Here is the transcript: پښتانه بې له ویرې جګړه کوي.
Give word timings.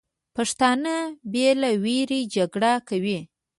پښتانه 0.35 0.95
بې 1.31 1.47
له 1.61 1.69
ویرې 1.83 2.19
جګړه 2.35 2.73
کوي. 2.89 3.19